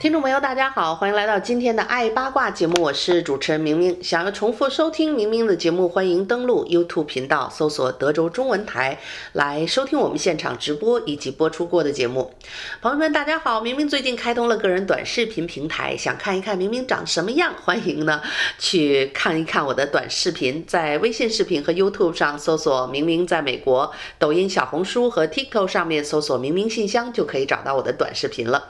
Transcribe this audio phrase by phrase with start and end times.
[0.00, 3.98] 听众朋友，大家好，欢迎来到今天的爱八卦节目，我是主持人明明。
[4.00, 9.00] 想要重复收听明明的节目，欢迎登录 YouTube 频道，搜索德州中文台
[9.32, 12.32] 来收听我们现场直播以及播出过的节目。
[12.80, 18.22] 朋友们，大家好，明明最近开通了个人短视频平台，想看一看明明长什么样，欢迎呢
[18.56, 28.68] 去看一看我的短视频，在微信视频和 YouTube 上搜索明明在美国，抖音、小红书和 TikTok 上面搜索明明信箱就可以找到我的短视频了。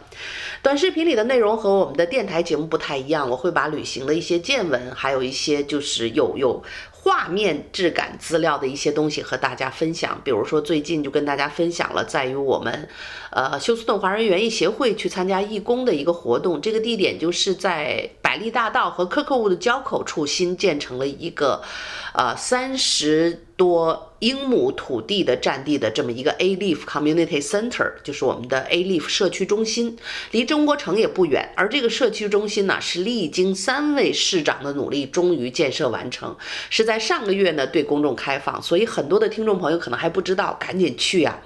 [0.61, 6.62] 短视频里的内容和我们的电台节目不太一样，我会把旅行的一些见闻，还有一些就是有有
[7.09, 10.20] 画面质感资料的一些东西和大家分享。
[10.23, 12.87] 比如说最近就跟大家分享了，在于我们
[13.30, 21.62] 呃休斯顿华人园艺协会去参加义工的一个活动，这个地点就是在百利大道和科克沃的交口处新建成了一个
[22.12, 24.04] 呃三十多。
[24.20, 29.96] 英亩土地的占地的这么一个 A-Leaf Community Center，就是我们的 A-Leaf 社区中心，
[30.32, 31.52] 离中国城也不远。
[31.54, 36.36] 而这个社区中心呢，是历经三位市长的努力，终于建设完成，
[36.68, 38.60] 是在上个月呢对公众开放。
[38.63, 41.38] 所以很多的听众朋友可能还不知道，赶紧去呀！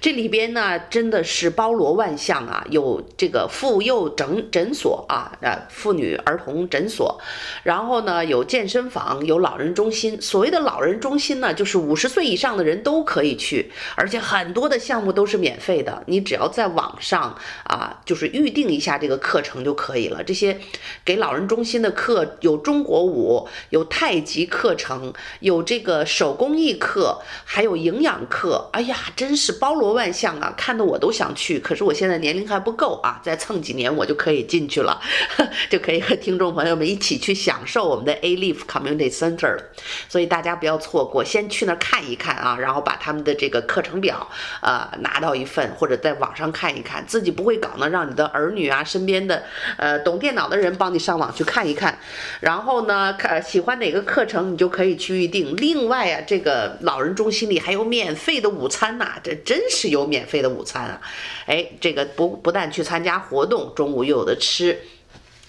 [0.00, 7.20] 这里边呢真的是包罗万象啊，有这个妇幼诊诊所啊，呃，妇女儿童诊所，
[7.62, 10.20] 然后呢有健身房，有老人中心。
[10.20, 20.22] 所谓的老人中心呢，就是五十岁以上的人都可以去，而且很多的项目都是免费的，你只要在网上啊，就是预定一下这个课程就可以了。
[20.22, 20.58] 这些
[21.04, 24.93] 给老人中心的课有中国舞，有太极课程，
[25.40, 28.70] 有这个手工艺课，还有营养课。
[28.72, 31.58] 哎呀，真是包罗万象啊，看得我都想去。
[31.58, 35.00] 可是我现在年龄还不够啊，再蹭几年我就可以进去了，
[35.68, 39.62] 就可以和听众朋友们一起去享受我们的 A-Leaf Community Center 了。
[40.08, 42.44] 所以大家不要错过，先去那儿看一看啊。
[42.44, 44.28] 啊，然后把他们的这个课程表，
[44.60, 49.42] 呃，拿到一份，或者在网上看一看，自己不会搞呢，让你的儿女啊，身边的，
[49.78, 51.98] 呃，懂电脑的人帮你上网去看一看，
[52.40, 55.54] 然后呢，看喜欢哪个课程，你就可以去预定。
[55.56, 61.00] 另外啊，这个老人中心里还有免费的午餐呐，这真是有免费的午餐啊！
[61.46, 64.76] 哎，这个不不但去参加活动，中午又有的吃。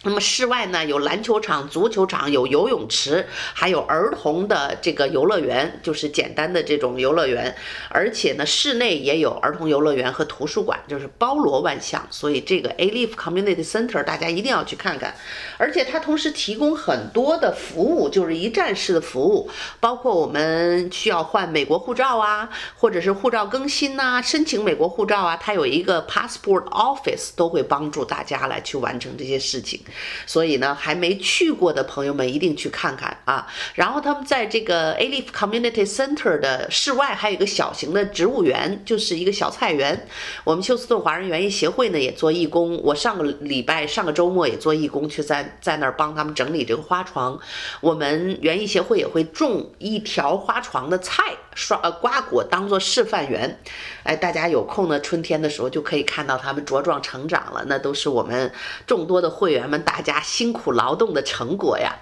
[0.06, 7.56] 那么室外呢，有篮球场、足球场，有游泳池，还有儿童的这个游乐园，就是简单的这种游乐园。
[7.90, 12.06] 而且呢，室内也有儿童游乐园和图书馆，就是包罗万象。
[12.12, 15.16] 所以这个 A-Leaf Community Center 大家一定要去看看。
[15.58, 19.50] 而且它同时提供很多的服务，就是一站式的服务，
[19.80, 29.82] 包括我们需要换美国护照啊，或者是护照更新呐，申请美国护照啊，它有一个 Passport Office 都会帮助大家来去完成这些事情。
[30.26, 33.48] 所以呢，还没去过的朋友们一定去看看啊！
[33.76, 40.08] 然后他们在这个 A-Leaf Community Center 的室外还有一个小型的植物园，就是一个小菜园。
[40.44, 47.40] 我们休斯顿华人园艺协会呢也做义工，我上个礼拜、上个周末也做义工，去在在那儿帮他们整理这个花床。
[47.82, 51.24] 我们园艺协会也会种一条花床的菜，
[51.56, 53.60] 刷呃瓜果当做示范园。
[54.04, 58.54] 哎，大家有空呢，春天的时候就可以看到它们茁壮成长了，那都是我们
[58.86, 59.82] 众多的会员们。
[59.84, 61.96] 大家辛苦劳动的成果呀，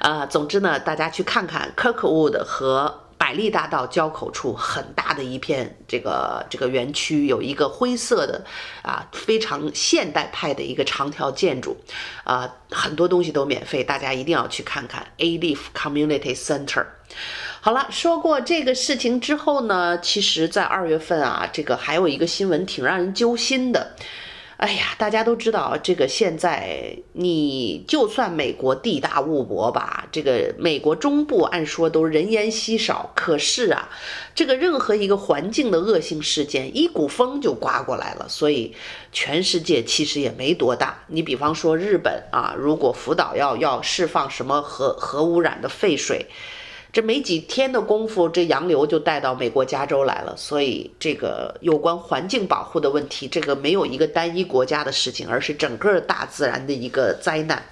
[0.00, 8.44] 呃，总之呢，大家去看看 Kirkwood 和百利大道交口处很大的一片这个这个园区，有一个灰色的
[8.82, 11.76] 啊非常现代派的一个长条建筑，
[12.24, 16.84] 啊，很多东西都免费，大家一定要去看看 A-Leaf Community Center。
[17.64, 23.92] 好了，说过这个事情之后呢，其实，在二月份啊，这个还有一个新闻挺让人揪心的。
[24.56, 33.88] 哎呀，大家都知道，这个现在你就算美国地大物博吧，这个美国中部按说都人烟稀少，可是啊，
[34.34, 38.74] 这个任何一个环境的恶性事件，一股风就刮过来了，所以
[39.12, 41.04] 全世界其实也没多大。
[41.06, 46.26] 你比方说日本啊，如果福岛要要释放什么核核污染的废水。
[46.92, 50.34] 这没几天的功夫，这洋流就带到美国加州来了。
[50.36, 57.62] 所以，这个有关环境保护的问题，这个没有一个单一国家的事情，而是整个大自然的一个灾难。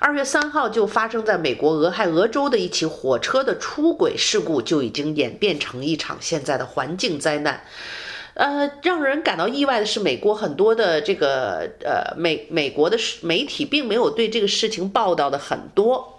[0.00, 7.62] 二月三号就发生在美国俄亥俄州的一起火车的出轨事故，就已经演变成一场现在的环境灾难。
[8.34, 16.17] 呃，让人感到意外的是，美国很多的这个呃美美国的媒体并没有对这个事情报道的很多。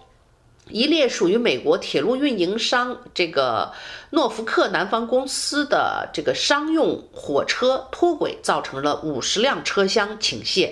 [0.70, 3.72] 一列属于美国铁路运营商这个
[4.12, 10.70] 诺福克南方公司的这个商用火车脱轨，造成了五十辆车厢倾泻，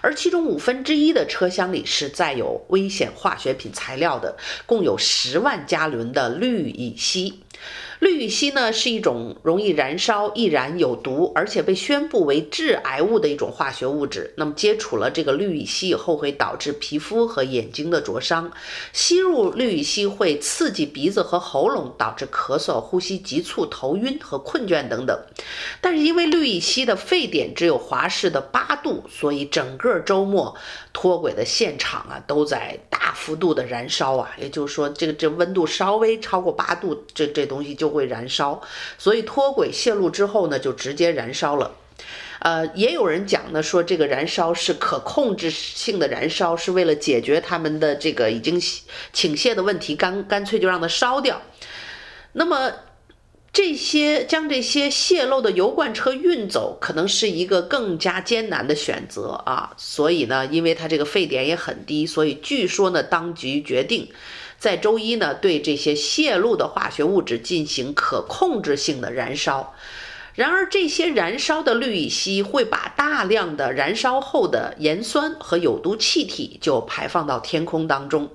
[0.00, 4.36] 而其中五分之一的车厢里是载有危险化学品材料的，
[4.66, 7.40] 共有十万加仑的氯乙烯。
[8.04, 14.34] 氯乙烯呢是一种容易燃烧、易燃、有毒，而且被宣布为致癌物的一种化学物质。
[14.36, 18.52] 那么接触了这个氯乙烯以后，会导致皮肤和眼睛的灼伤。
[18.92, 25.18] 吸入氯乙烯会刺激鼻子和喉咙，导致咳嗽、呼吸急促、头晕和困倦等等。
[25.80, 30.54] 但是因为氯乙烯的沸点只有华氏的八度，所以整个周末
[30.92, 34.30] 脱轨的现场啊都在大幅度的燃烧啊。
[34.38, 38.60] 也就是说，这个这温度稍微超过八度，这这东西就会燃烧，
[38.98, 41.76] 所以脱轨泄露之后呢，就直接燃烧了。
[42.40, 48.60] 呃，也有人讲呢，说这个燃烧是可控制性的燃烧，是为了解决他们的这个已经
[49.12, 51.40] 倾泻的问题，干干脆就让它烧掉。
[52.32, 52.72] 那么
[53.50, 59.72] 这些将这些泄漏的油罐车运走，可能是一个更加艰难的选择啊。
[59.78, 64.10] 所以呢，因为它这个沸点也很低，所以据说呢，当局决定。
[64.64, 69.74] 在周一呢，对这些泄露的化学物质进行可控制性的燃烧。
[70.34, 78.30] 然而，这些燃烧的氯乙烯会把大量的燃烧后的盐酸和有毒气体就排放到天空当中。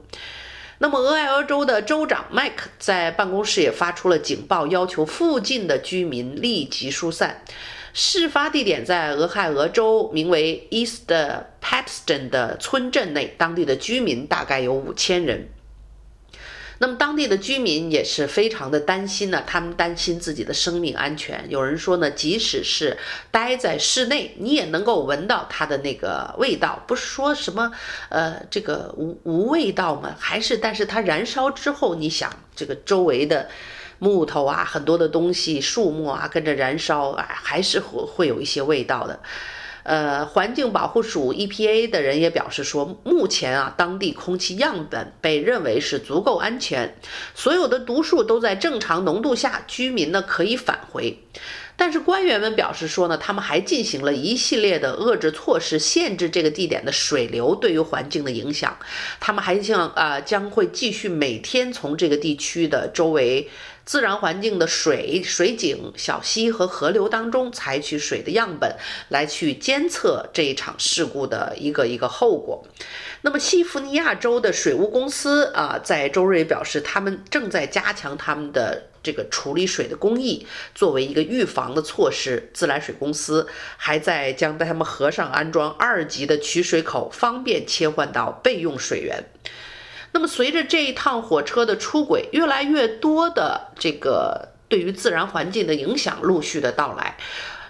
[0.77, 7.43] 那么，俄亥俄州的州长麦克在办公室也发出了警报，要求附近的居民立即疏散。
[7.91, 11.11] 事发地点在俄亥俄州名为 East
[11.59, 15.49] patton 的村镇内，当地的居民大概有五千人。
[16.81, 21.45] 那么当地的居民也是非常的担心呢，他们担心自己的生命安全。
[21.49, 22.97] 有人说呢，即使是
[23.31, 27.71] 待在室内，你也能够闻到它的那个味道，不是说什么
[28.07, 30.15] 呃这个无无味道吗？
[30.17, 33.49] 还是但是它燃烧之后，你想这个周围的
[33.99, 39.19] 木头啊，很多的东西、树木啊跟着燃烧啊，还是会会有一些味道的。
[39.83, 46.95] 呃，环境保护署 EPA 的人也表示说，目前啊，当地空气样本被认为是足够安全，
[47.33, 51.19] 所有的毒素都在正常浓度下，居民呢可以返回。
[51.75, 58.77] 但是官员们表示说呢，他们还进行了一系列的遏制措施，限制这个地点的水流对于环境的影响。
[59.21, 63.49] 他们还将啊、呃、将会继续每天从这个地区的周围。
[63.89, 68.75] 自然环境的水、水井、小溪和河流当中采取水的样本，
[69.07, 72.63] 来去监测这一场事故的一个一个后果。
[73.21, 80.45] 那么，西弗尼亚州的水务公司啊，在周日也表示，他们正在加强他们的这个处理水的工艺，
[80.75, 82.51] 作为一个预防的措施。
[82.53, 89.23] 自来水公司还在将在他们河上安装二级的取水口，方便切换到备用水源。
[90.11, 97.15] 那么，随着这一趟火车的出轨，越来越多的这个对于自然环境的影响陆续的到来，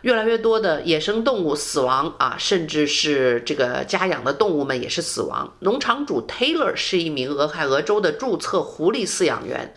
[0.02, 5.54] 越来越多的野生动物死亡啊，甚至是这个家养的动物们也是死亡。
[5.60, 9.74] 农场主 Taylor 是一名俄亥俄州的注册狐狸饲养员，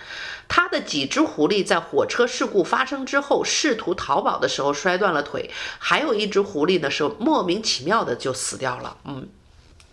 [0.47, 5.50] 他的几只狐狸在火车事故发生之后试图逃跑的时候摔断了腿，
[5.81, 8.97] 还有一只狐狸呢是莫名其妙的就死掉了。
[9.05, 9.29] 嗯。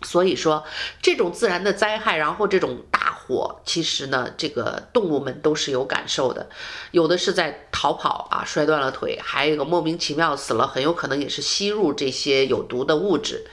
[0.02, 0.64] 所以说，
[1.02, 6.48] 这种自然的灾害，然后这种大火，其实呢，这个动物们都是有感受的，
[6.90, 13.44] 有的是在逃跑啊，摔断了腿，还有一个莫名其妙死了，很有可能也是吸入这些有毒的物质。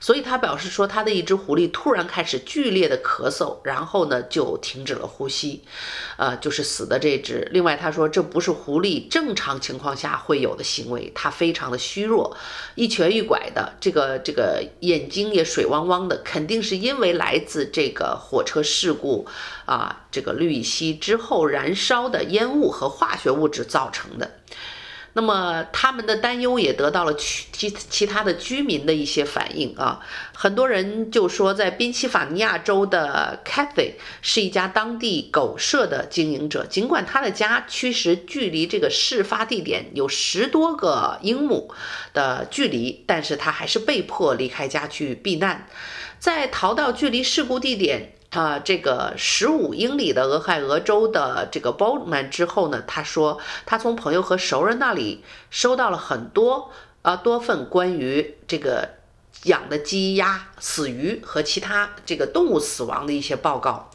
[0.00, 5.62] 所以他表示说，他的一只狐狸突然开始剧烈的咳嗽，然后呢就停止了呼吸，
[6.16, 7.48] 呃，就是死的这只。
[7.52, 12.36] 另外他说，这不是狐狸正常情况下会有的行为，它非常的虚弱，
[12.74, 19.26] 一瘸一拐的，这个这个眼睛也水汪汪的，肯定是因为来自这个火车事故
[19.64, 24.30] 啊，这个氯乙烯之后燃烧的烟雾和化学物质造成的。
[25.16, 29.98] 那么他们的担忧也得到了其其他的居民的一些反应啊，
[30.34, 41.72] 很多人就说，在宾夕法尼亚州的 Cathy 是一家当地狗舍的经营者，尽管他的家其实距离这个事发地点有十多个英亩
[42.12, 45.66] 的距离，但是他还是被迫离开家去避难，
[46.18, 48.12] 在逃到距离事故地点。
[48.30, 56.70] 啊，这个十五英里的俄亥俄州的这个 Boardman 之后呢，他说他从朋友和熟人那里收到了很多
[57.02, 58.90] 啊多份关于这个
[59.44, 63.90] 养的鸡鸭、死鱼和其他这个动物死亡的一些报告。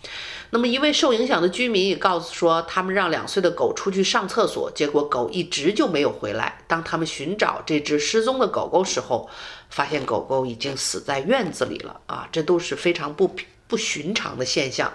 [0.54, 6.62] 那么，一位受影响的居民也告诉说，他们让两岁的狗出去上厕所，结果狗一直就没有回来。
[6.68, 9.30] 当他们寻找这只失踪的狗狗时候，
[9.70, 12.02] 发现狗狗已经死在院子里了。
[12.06, 13.34] 啊，这都是非常不
[13.72, 14.92] 不寻常的现象。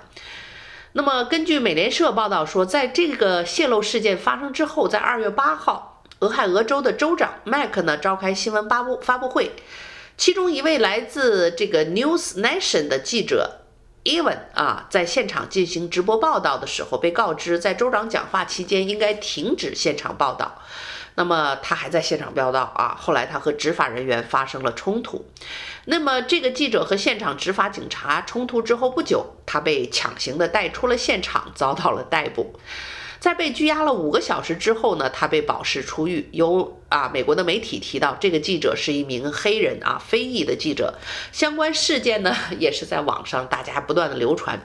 [0.92, 9.52] 那么，根据美联社报道说，在这个泄漏事件发生之后，在二月八号，俄亥俄州的州长麦克呢召开新闻发布发布会，
[10.18, 13.62] 其中一位来自这个 News Nation 的记者。
[14.04, 20.62] Evan 啊，在现场进行直播报道的时候，被告知在州长讲话期间应该停止现场报道。
[21.16, 25.26] 那么他还在现场飙道啊，后来他和执法人员发生了冲突。
[25.86, 32.58] 那么这个记者和现场执法警察冲突之后不久，他被强行的带出了现场，遭到了逮捕。
[33.26, 36.28] 在被拘押了五个小时之后呢，他被保释出狱。
[36.30, 40.94] 有啊，美国的媒体提到，这个记者是一名黑人啊，非裔的记者。
[41.32, 44.60] 相关事件呢， 也是在网上大家不断的流传。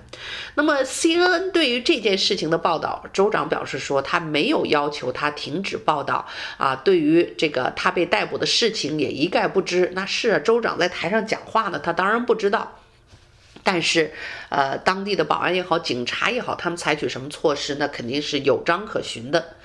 [0.54, 6.28] 那么，CNN 对于这件事情的报道，州长表示说，他没有要求他停止报道
[6.58, 6.76] 啊。
[6.76, 9.92] 对于这个他被逮捕的事情，也一概不知。
[9.96, 12.78] 那是啊，州长在台上讲话呢，他当然不知道。
[13.64, 14.12] 但是，
[14.50, 19.56] 呃，当地的保安也好，警察也好，他们采取什么措施，那肯定是有章可循的。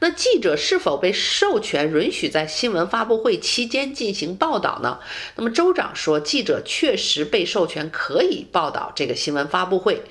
[0.00, 4.98] 那记者是否被授权允许在新闻发布会期间进行报道呢？
[5.36, 10.02] 那么州长说，记者确实被授权可以报道这个新闻发布会。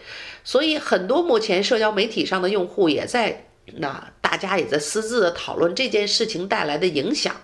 [0.44, 7.36] 所以，很多目前社交媒体上的用户也在，那大家也在私自的讨论这件事情带来的影响。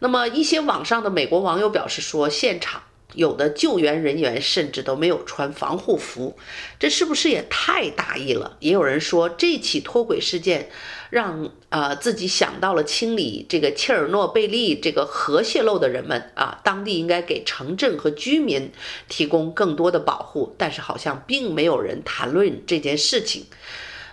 [0.00, 2.82] 那么，一些网上的美国网友表示说，现场。
[3.14, 6.36] 有的救援人员甚至都没有穿防护服，
[6.78, 8.56] 这是不是也太大意了？
[8.60, 10.70] 也有人说，这起脱轨事件
[11.10, 18.70] 让呃自己想到了清理这个切尔诺贝利这个核泄漏的人们啊，当地应该给城镇和居民
[19.08, 23.46] 提供更多的保护，但是好像并没有人谈论这件事情。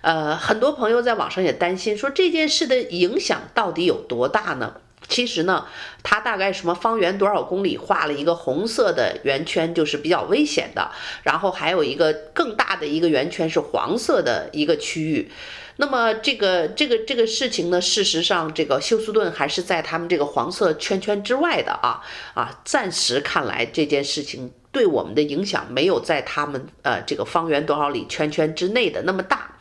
[0.01, 4.75] 呃，很多朋友在网上也担心说，这件事的影响到底有多大呢？
[5.07, 5.65] 其实呢，
[6.03, 10.91] 它大概什么方圆多少公里画了一个红色的圆圈，就是比较危险的。
[11.23, 15.31] 然后还有一个更大的一个圆圈是黄色的一个区域。
[15.77, 22.01] 那么这个这个这个事情呢，事实上这个休斯顿还是在他们这个黄色圈圈之外的啊
[22.33, 22.59] 啊。
[22.65, 29.51] 暂时看来这件事情对我们的影响没有在他们呃这个方圆多少里圈圈之内的那么大。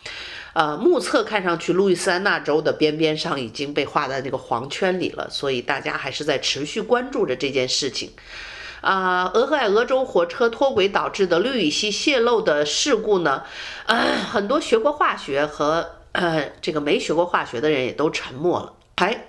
[0.57, 8.11] 呃，目测看上去，路易斯安那州的边边上已经被画在那个黄圈里了，所以大家还是在持续关注着这件事情。
[8.81, 13.43] 啊、俄亥俄州火车脱轨导致的氯乙烯泄漏的事故呢，
[13.85, 18.73] 呃，很多学过化学和呃这个没学过化学的人也都沉默了。
[18.95, 19.27] 哎，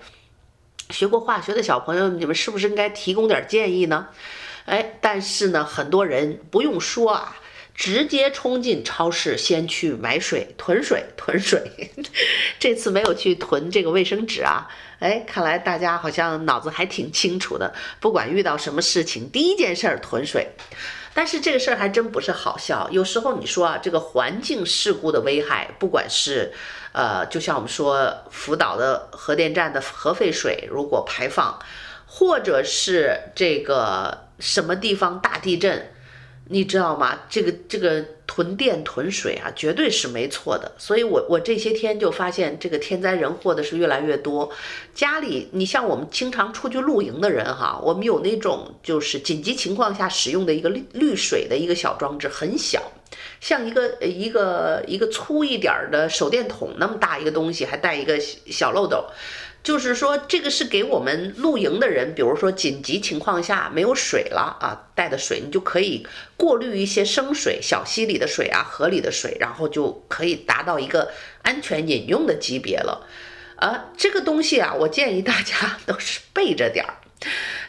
[0.92, 4.08] 学过化学的小朋友，你们是不是应该提供点建议呢？
[4.64, 7.36] 哎，但是呢，很多人不用说啊。
[7.78, 11.92] 直接冲进超市，先去买水，囤水， 囤水。
[12.58, 14.68] 这次没有去囤这个卫生纸啊，
[15.00, 17.72] 哎，看来大家好像脑子还挺清楚的。
[18.00, 20.50] 不管遇到什么事情，第一件事儿囤水。
[21.14, 22.90] 但是这个事儿还真不是好笑。
[22.92, 26.52] 有时候你说啊，这个环境事故的危害，不管是，
[26.94, 31.60] 呃，就像我们说福岛的核电站的核废水如果排放，
[32.08, 35.92] 或者是这个什么地方大地震。
[36.50, 37.20] 你知道吗？
[37.30, 40.72] 这个这个囤电囤水啊，绝对是没错的。
[40.78, 44.50] 所以我我这些天就发现，这个天灾人祸的是越来越多。
[44.94, 52.82] 家里，你像我们经常出去露营的人哈，我们有那种就是紧急情况下使用的一个滤滤水的一个小装置，很小，
[53.42, 59.06] 像一个一个一个粗一点的手电筒那么大一个东西，还带一个小漏斗。
[59.68, 66.08] 就是说，这个是给我们露营的人，比如说紧急情况下没有水了啊，带的水你就可以
[66.38, 73.06] 过滤一些生水，小溪里的水啊，河里的水，然后就可以达到一个安全饮用的级别了。
[73.58, 76.94] 啊，这个东西啊，我建议大家 都是备着点儿。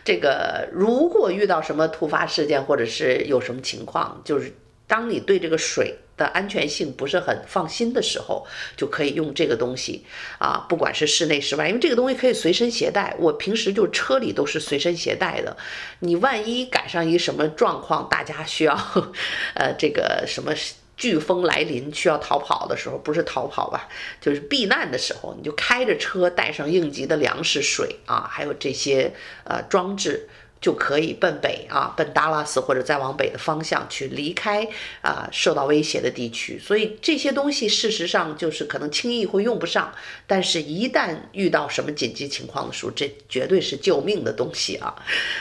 [0.05, 4.55] 这个如果遇到什么突发事件，或者是有什么情况，就是
[4.87, 5.97] 当你对这个水。
[6.18, 8.46] 的安全性不是很放心的时候，
[8.76, 10.04] 就可以用这个东西
[10.38, 13.16] 啊，不管是室内室外，因为这个东西可以随身携带。
[13.18, 15.56] 我平时就车里都是随身携带的。
[16.00, 18.76] 你万一赶上一什么状况，大家需要，
[19.54, 20.52] 呃，这个什么
[20.98, 23.88] 飓风来临需要逃跑的时候，不是逃跑吧，
[24.20, 30.28] 就是避难的时候，你就开着车，带上应急的粮食、水啊，还有这些呃装置。
[30.60, 34.66] 就可以奔北啊，奔达拉斯或者再往北的方向去离开
[35.02, 36.58] 啊受到威胁的地区。
[36.58, 39.92] 所以这些东西事实上就是可能轻易会用不上，
[40.26, 44.94] 但是一旦遇到什么紧急情况的时候，这绝对是救命的东西啊！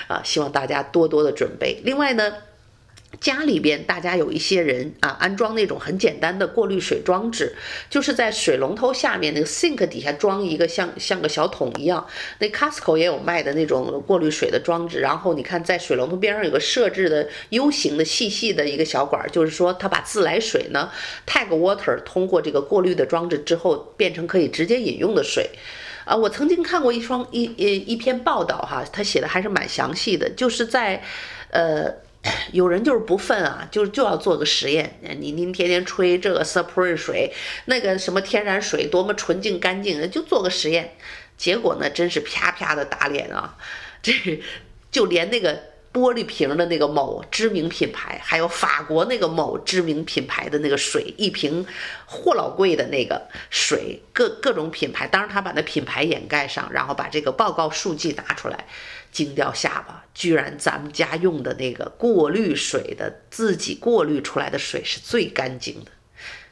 [0.07, 1.81] 啊，希望大家多多的准备。
[1.83, 2.33] 另外呢。
[3.21, 7.55] 家里边大家有一些人啊，安装那种很简单的过滤水装置，
[7.89, 12.05] 就是在水龙头下面那个 sink 底下装一个像像个小桶一样。
[12.39, 14.99] 那 Costco 也有卖的那种过滤水的装置。
[14.99, 20.91] 然后你看，在水龙头边上有个设置的 U 型的细细的一个小管，就是说它把自来水呢
[21.25, 25.49] tag water 通过这个过滤的装置之后，变成可以直接饮用的水。
[26.05, 31.01] 啊，我曾经看过一双一一一篇报道哈，他写的还是蛮详细的，就是在
[31.49, 32.05] 呃。
[32.53, 34.99] 有人就是不忿啊，就就要做个实验。
[35.19, 37.33] 你您天天吹这个 Supreme 水，
[37.65, 40.95] 那个什么天然水多么纯净干净，就做个实验。
[41.37, 43.57] 结果呢，真是啪啪的打脸啊！
[44.01, 44.11] 这
[44.89, 45.61] 就连那个
[45.97, 51.65] 玻璃瓶的那个某知名品牌，还有法国那个某知名品牌的那个水，一瓶
[52.05, 58.65] 货老贵的那个水，各各种品牌，当然他把那品牌掩盖上，然后把这个报告数据拿出来。
[59.09, 65.91] 惊掉下巴，居然咱们家用的那个过滤水的自己过滤出来的水是最干净的。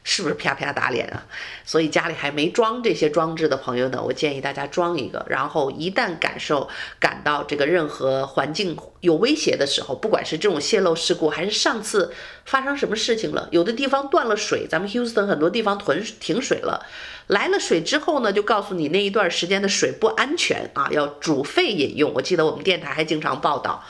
[0.07, 1.25] 是不是啪啪打脸啊？
[1.65, 5.25] 所以家里还没装这些装置的朋友呢，我建议大家装一个。
[5.27, 6.69] 然后一旦感受
[6.99, 12.13] 感到这个任何环境有威胁的时候，不管是这种泄漏事故，还是上次
[12.45, 16.85] 发生什么事情了，有的地方断了水，咱们 Houston 很多地方囤停水了，
[17.25, 22.13] 来了水之后呢，就告诉你那一段时间的水不安全啊，要煮沸饮用。
[22.13, 23.83] 我记得我们电台还经常报道。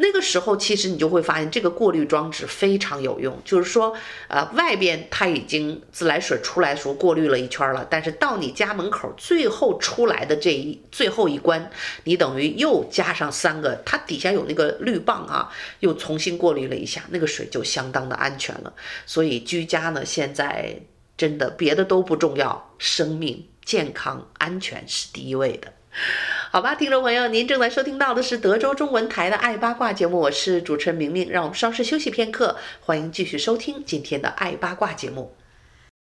[0.00, 3.36] 那个时候，其实你就会发现这个过滤装置非常有用。
[3.44, 3.92] 就是说，
[4.28, 11.68] 呃，外边它已经自来水出来的时候过滤了一圈了，但是到你家门口最后出来的这一最后一关，
[12.04, 18.72] 你等于又加上三个，它底下有那个滤棒啊，又重新过滤了一下，那个水就相当的安全了。
[19.04, 20.80] 所以居家呢，现在
[21.16, 25.72] 真的别的都不重要，生命、健康、安全是第一位的。
[26.50, 31.28] 好吧，听众朋友，您正在收听到的是德州中文台的《爱八卦》节目，我是主持人明明。
[31.30, 35.34] 让我们稍事休息片刻，欢迎继续收听今天的《爱八卦》节目。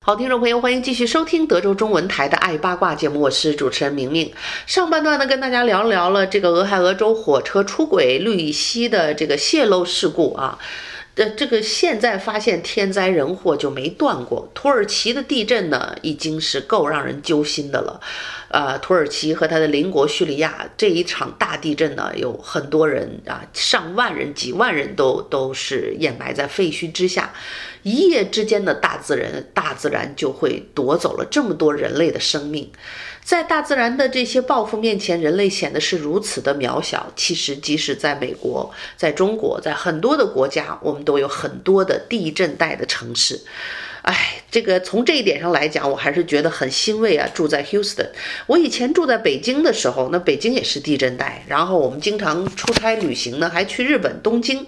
[0.06, 4.32] 好，听众朋友，欢迎继续收听德州中文台的《爱八卦》节目，我是主持人明明。
[4.66, 10.58] 上半段呢，跟大家聊聊了这个俄亥俄州火车出轨滤析的这个泄漏事故啊。
[11.13, 14.51] 这这个现在发现天灾人祸就没断过。
[14.54, 18.00] 土耳其的地震呢，已经是够让人揪心的了。
[18.49, 27.33] 呃，土耳其和他的邻国叙利亚这一场大地震呢，有很多人啊，上万人、几万人都都是掩埋在废墟之下。
[27.83, 32.69] 一夜之间的大自然，大自然就会夺走了这么多人类的生命。
[33.23, 37.12] 在大自然的这些报复面前，人类显得是如此的渺小。
[37.15, 43.41] 其实，即使在美国、在中国、在很多的国家，我们都有很多的地震带的城市。
[44.08, 47.28] 哎，这个从这一点上来讲，我还是觉得很欣慰啊。
[47.34, 48.08] 住在 Houston，
[48.46, 54.65] 我以前住在北京的时候，那北京也是地震带，然后我们经常出差旅行呢，还去日本东京。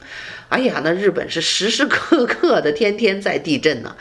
[0.49, 3.95] 哎呀，那日本是时时刻刻的天天在地震呢，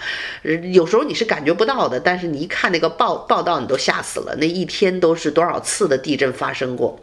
[0.72, 4.34] 有时候你是感觉不到的，但是你一看那个报报道，你都吓死了。
[4.38, 6.98] 那一天都是多少次的地震发生过？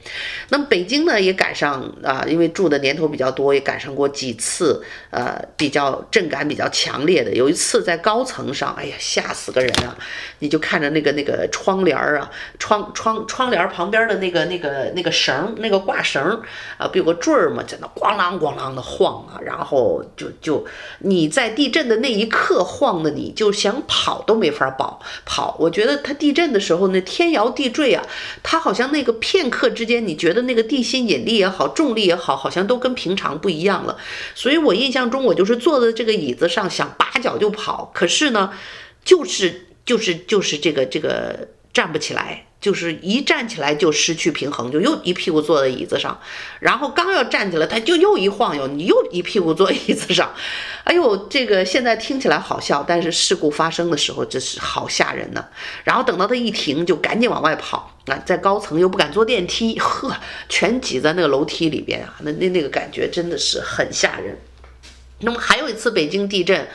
[0.50, 7.32] 那么北京呢，也赶上啊，因为住的年头比较多，也赶上过几次，呃，比较震感比较强烈的。
[7.32, 9.96] 有一次在高层上，哎呀，吓死个人啊！
[10.40, 16.42] 你就看着那个那个窗帘儿啊，窗窗窗帘旁边的那个那个那个绳，那个挂绳
[16.80, 19.34] 啊，不有个坠儿嘛，在那咣啷咣啷的晃啊。
[19.44, 20.66] 然后就就
[21.00, 25.56] 你在地震的那一刻晃的，你就想跑都没法跑跑。
[25.60, 28.06] 我觉得它地震的时候那天摇地坠啊，
[28.44, 33.98] 它好像那个片刻之间，你觉得那个地心引力也好，重力也好，好像都跟平常不一样了。
[34.34, 38.52] 所以我印象中，我就是坐在这个椅子上想拔脚就跑，可是呢，
[39.04, 42.48] 就是就是就是这个这个站不起来。
[42.62, 46.20] 就是一站起来就失去平衡，就又一屁股坐在椅子上，
[46.60, 50.34] 然后刚要站起来，他就又一晃悠，你又一屁股坐椅子上，
[50.84, 55.46] 哎呦，这个现在听起来好笑，但是事故发生的时候，这是好吓人呢。
[55.84, 60.12] 然后等到他一停，就赶紧往外跑啊，在高层又不敢坐电梯，呵，
[60.50, 64.36] 全挤在那个楼梯里边啊，那那那个感觉真的是很吓人。
[65.20, 66.68] 那么还有一次北京地震，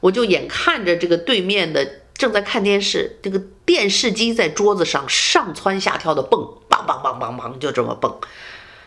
[0.00, 1.99] 我就眼看着这个对面的。
[2.20, 8.14] 正在看电视，这个电视机在桌子上上蹿下跳的蹦，梆梆梆梆梆，就这么蹦，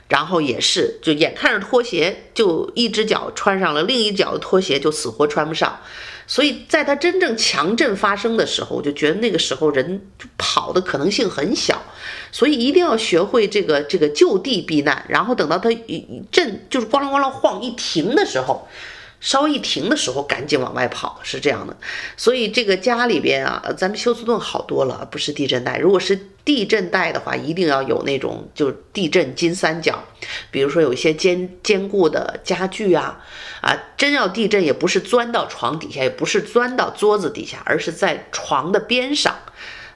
[0.08, 5.80] 然后也是，就眼看着拖鞋就一只脚穿上了，另一脚的拖鞋就死活穿不上，
[6.28, 11.82] 所以在它真正强震发生的时候，我就觉得那个时候人就跑的可能性很小，
[12.32, 18.68] 所以一定要学会这个这个就地避难，然后等到它一震就是咣啷咣啷晃一停的时候。
[19.24, 21.76] 稍微一停的时候，赶紧往外跑，是这样的。
[22.18, 25.78] 所以这个家里边啊，咱们休斯顿好多了，不是地震带。
[25.78, 30.04] 如果是地震带的话，一定要有那种就是地震金三角，
[30.52, 33.24] 比如说有一些坚坚固的家具啊，
[33.62, 39.34] 啊，真要地震也不是钻到床底下，也不是钻到桌子底下，而是在床的边上，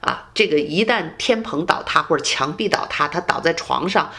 [0.00, 4.10] 啊，这个一旦天棚倒塌或者墙壁倒塌，它倒在床上。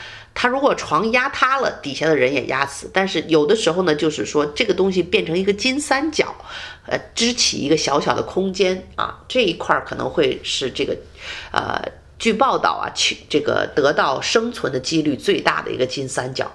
[0.42, 2.90] 他如果床压塌了，底下的人也压死。
[2.94, 6.34] 但是有的时候呢，就是说这个东西变成一个金三角，
[6.86, 10.96] 呃，支起一个小小的空间啊，这一块可能会是这个，
[11.52, 11.92] 呃。
[12.20, 16.52] 据报道啊，去这个得到生存的几率最大的一个金三角，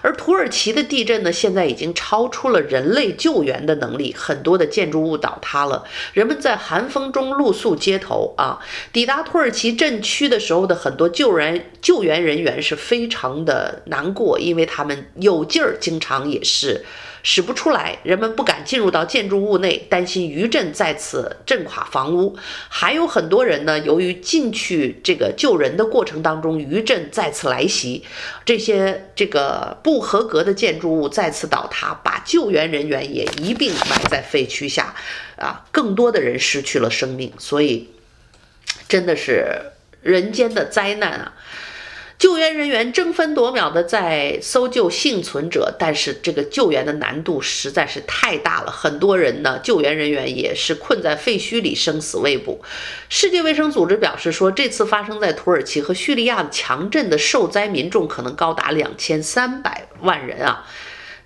[0.00, 8.58] 而土耳其的地震呢，现在已经超出了人类救援的能力，很多的建筑物倒塌了，人们在寒风中露宿街头啊。
[8.90, 16.86] 抵达土耳其震区的时候的很多救援救援人员是非常的难过，因为他们有劲儿，经常也是。
[17.22, 22.36] 使不出来，人们不敢进入到建筑物内，担心余震再次震垮房屋。
[22.68, 28.04] 还有很多人呢，由于进去这个救人的过程当中，余震再次来袭，
[28.44, 34.94] 这些这个不合格的建筑物再次倒塌，把救援人员也一并埋在废墟下，
[35.36, 37.32] 啊，更多的人失去了生命。
[37.38, 37.88] 所以，
[38.88, 41.34] 真的是人间的灾难啊！
[42.22, 48.70] 救援人员争分夺秒地在搜救幸存者，但是这个救援的难度实在是太大了。
[48.70, 52.62] 很多人呢，救援人员也是困在废墟里，生死未卜。
[53.08, 60.64] 世界卫生组织表示说，这次发生在土耳其和叙利亚的强震的受灾民众可能高达两千三百万人啊。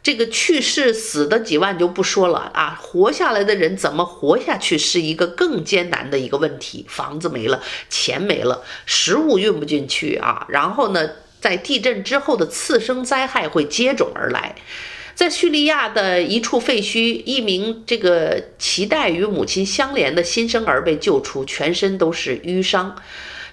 [0.06, 6.86] 这个去世死的几万就不说了啊，活下来的人怎么活下去是一个更艰难的一个问题。
[6.88, 10.46] 房子没了，钱没了，食物运不进去啊。
[10.48, 14.54] 然后呢，在地震之后的次生灾害会接踵而来。
[15.16, 22.94] 在叙利亚的一处废墟，一名这个脐带与母亲相连的新生儿被救出，全身都是淤伤。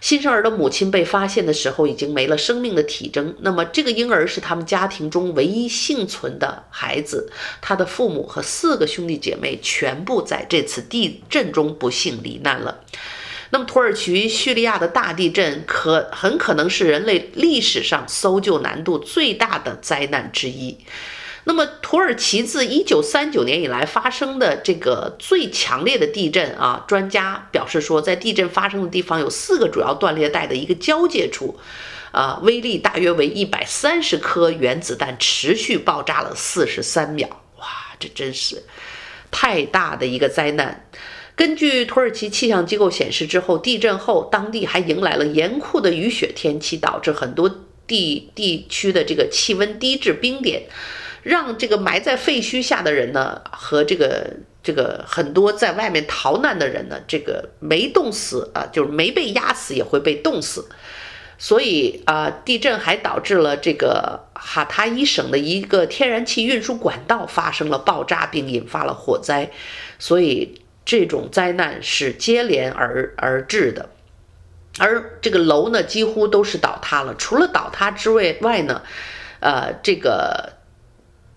[0.03, 3.33] 新生儿的母亲被发现的时候已经没了生命的体征。
[3.39, 7.31] 那么，这个婴儿是他们家庭中唯一幸存的孩子。
[7.61, 12.81] 他的父母和四个兄弟姐妹全部在这次地震中不幸罹难了。
[13.51, 20.77] 那么，土耳其、叙利亚的大地震可很可能是人类历史上搜救难度最大的灾难之一。
[21.45, 31.59] 那么，土耳其自一九三九年以来发生的这个最强烈的地震啊，专家表示说，在地震发生的地方有四个主要断裂带的一个交界处，
[32.11, 37.27] 啊，威力大约为一百三十颗原子弹持续爆炸了四十三秒，
[37.57, 37.65] 哇，
[37.99, 38.63] 这真是
[39.29, 40.89] 太大的一个灾难。
[41.35, 47.53] 根据土耳其气象机构显示，之后地震后，当地还迎来了严酷的雨雪天气，导致很多
[47.85, 50.63] 地地区的这个气温低至冰点。
[51.23, 54.27] 让这个埋在废墟下的人呢，和这个
[54.61, 60.67] 这个很多在外面逃难的人呢，这个没冻死啊，就是没被压死也会被冻死。
[61.37, 69.49] 所以啊，地震还导致了这个哈塔伊省的一个天然气运输管道发生了爆炸，并引发了火灾。
[69.97, 73.89] 所以这种灾难是接连而而至的，
[74.77, 77.15] 而这个楼呢，几乎都是倒塌了。
[77.15, 78.81] 除了倒塌之外外呢，
[79.39, 80.61] 呃，这个。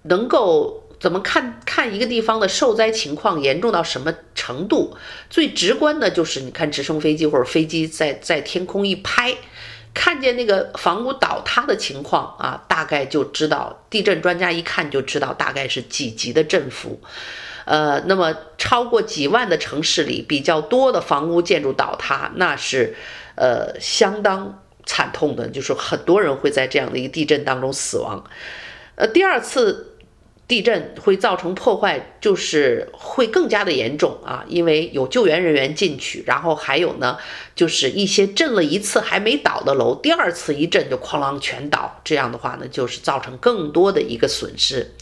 [0.09, 4.97] 能够怎么看看一个地方的受灾情况严重到什么程度？
[5.29, 9.35] 最直观的就是你看直升飞机或者飞机在在天空一拍，
[9.93, 17.01] 看见那个房屋倒塌的情况啊，大概就知道，地震专家一看就知道大概是几级的震幅。
[17.67, 22.97] 呃，那么超过几万的城市里，比较多的房屋建筑倒塌，那是
[23.35, 28.25] 呃相当惨痛的，就是很多人会在这样的一个地震当中死亡。
[28.95, 29.93] 呃，第二次。
[30.49, 37.19] 地震会造成破坏，就是会更加的严重啊，因为有救援人员进去，然后还有呢，
[37.57, 44.95] 就是一些震了一次还没倒的楼，第二次一震就哐啷全倒，这样的话呢，就是造成更多的一个损失。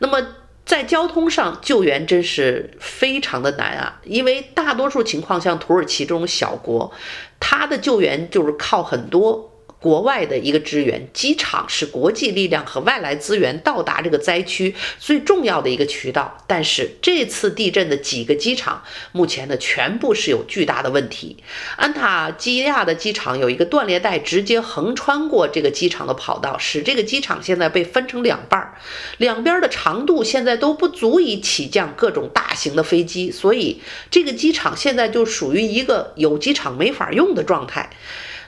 [0.00, 0.20] 那么
[0.64, 6.92] 在交通上救援真是非常的难啊，因为大多数情况像土耳其这种小国，
[7.38, 9.51] 它的救援就是靠很多。
[9.82, 16.38] 国外的一个支援，机场是国际力量和外来资源到达这个灾区最重要的一个渠道。
[16.46, 21.36] 但是这次地震的几个机场，目前呢全部是有巨大的问题。
[21.76, 28.78] 安塔基亚的机场有一个断裂带直接横穿过这个机场的跑道，使这个机场现在被分成两半儿，
[29.18, 37.90] 两边的长度现在都不足以起降各种大型的飞机，所以这个机场现在就属于一个有机场没法用的状态。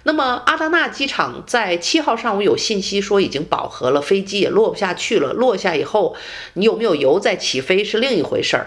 [0.06, 5.32] 那么阿达纳机场在七号上午有信息说已经饱和了，飞机也落不下去了。
[5.32, 6.14] 落下以后，
[6.52, 8.66] 你有没有油再起飞是另一回事儿。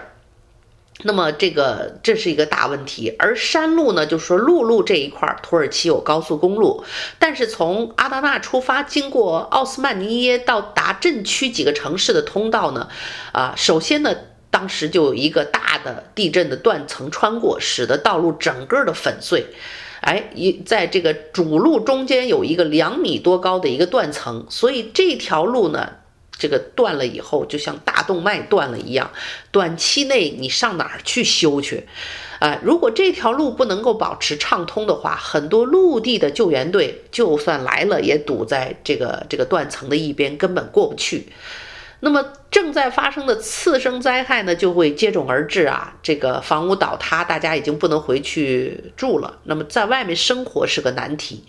[1.04, 3.14] 那么这个这是一个大问题。
[3.20, 6.82] 而山路呢，就是说陆路这一块，土耳其有高速公路，
[7.20, 12.88] 但是从阿达纳出发，经过奥斯曼尼耶到达镇区几个城市的通道呢，
[13.32, 14.16] 啊，首先呢。
[14.50, 19.46] 当时就有一个大的地震的断层穿过，使得道路整个的粉碎。
[20.00, 25.90] 哎，一在这个主路中间有一个两米多高的一个断层，所以这条路呢，
[26.38, 29.10] 这个断了以后，就像大动脉断了一样，
[29.50, 31.88] 短期内你上哪儿去修去？
[32.38, 41.26] 啊、如果这条路不能够保持畅通的话，很多陆地的救援队就算来了，也堵在这个这个断层的一边，根本过不去。
[42.00, 45.94] 那么正在发生的次生灾害呢，就会接踵而至啊！
[46.02, 49.38] 这个房屋倒塌，大家已经不能回去住了。
[49.44, 51.44] 那么在外面生活是个难题。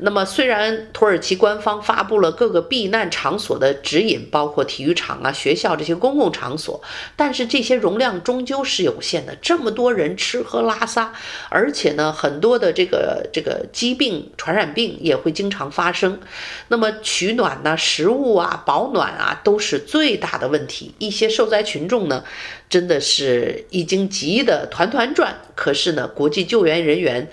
[0.00, 6.80] 那么，虽然土耳其官方发布了各个避难场所的指引，包括体育场啊、学校这些公共场所，
[7.16, 9.34] 但是这些容量终究是有限的。
[9.42, 11.12] 这么多人吃喝拉撒，
[11.48, 16.20] 而且呢，很多的这个这个疾病、传染病也会经常发生。
[16.68, 20.94] 那么取暖呢、食物啊、保暖啊，都是最大的问题。
[20.98, 22.22] 一些受灾群众呢，
[22.70, 25.36] 真的是已经急得团团转。
[25.56, 27.28] 可是呢，国际救援人员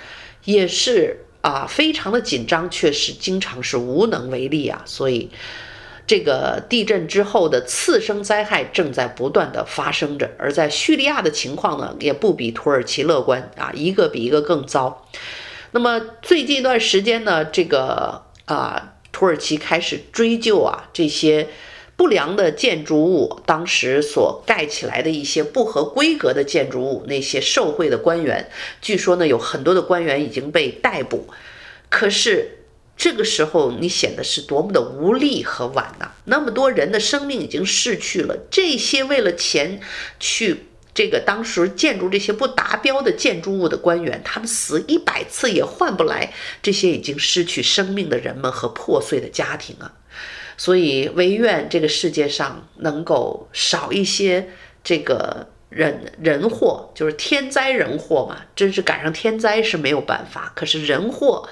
[0.46, 1.22] 也是。
[1.46, 4.82] 啊，非常的紧张，确实经常是无能为力啊。
[4.86, 5.30] 所以，
[6.08, 10.32] 这个地震之后的次生灾害正在不断的发生着。
[10.40, 15.06] 而在叙利亚的情况呢，也不比土耳其乐观啊，一个比一个更糟。
[15.70, 21.50] 那么最近一段时间呢，这个啊，土耳其开始追究啊这些。
[21.98, 28.50] 不良的建筑物，当时所盖起来的一些不合规格的建筑物，那些受贿的官员，
[28.82, 31.28] 据说呢有很多的官员已经被逮捕。
[31.90, 32.60] 可是
[32.98, 36.12] 这个时候你显得是多么的无力和晚呐！
[36.26, 39.80] 那么多人的生命已经逝去了，这些为了钱
[40.20, 49.92] 去这个当时建筑这些不达标的建筑物的官员，他们死一百次也换不来这些已经失去生命的人们和破碎的家庭啊！
[50.58, 54.48] 所以，唯愿这个世界上能够少一些
[54.84, 58.42] 这个人人祸，就是天灾人祸嘛。
[58.56, 61.50] 真是赶上天灾是没有办法，可是人祸，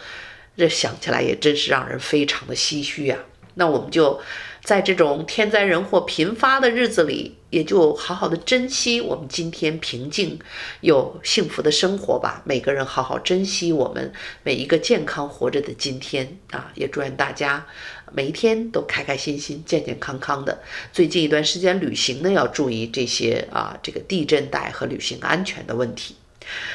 [0.55, 3.17] 这想起来也真是让人非常的唏嘘呀。
[3.55, 4.19] 那我们就
[4.63, 10.39] 在这种天灾人祸频发的日子里，也就好好的珍惜我们今天平静
[10.81, 12.41] 又幸福的生活吧。
[12.45, 14.11] 每个人好好珍惜我们
[14.41, 16.71] 每一个健康活着的今天啊！
[16.73, 17.63] 也祝愿大家
[18.11, 20.63] 每一天都开开心心、健健康康的。
[20.91, 26.15] 最近一段时间旅行呢，要注意这些啊，这个地震带和旅行安全的问题。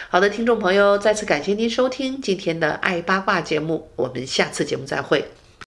[0.09, 5.29] 好的，听众朋友，再次感谢您收听今天的爱八卦节目，我们下次节目再会。